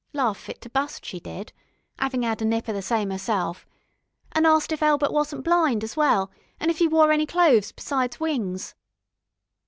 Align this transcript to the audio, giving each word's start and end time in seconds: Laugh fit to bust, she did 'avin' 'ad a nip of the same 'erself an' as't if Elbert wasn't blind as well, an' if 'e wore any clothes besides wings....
Laugh 0.13 0.39
fit 0.39 0.59
to 0.61 0.67
bust, 0.71 1.05
she 1.05 1.19
did 1.19 1.53
'avin' 1.99 2.23
'ad 2.23 2.41
a 2.41 2.45
nip 2.45 2.67
of 2.67 2.73
the 2.73 2.81
same 2.81 3.11
'erself 3.11 3.67
an' 4.31 4.47
as't 4.47 4.71
if 4.71 4.81
Elbert 4.81 5.13
wasn't 5.13 5.43
blind 5.43 5.83
as 5.83 5.95
well, 5.95 6.31
an' 6.59 6.71
if 6.71 6.81
'e 6.81 6.87
wore 6.87 7.11
any 7.11 7.27
clothes 7.27 7.71
besides 7.71 8.19
wings.... 8.19 8.73